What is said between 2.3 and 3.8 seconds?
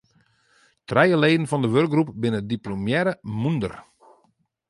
diplomearre mûnder.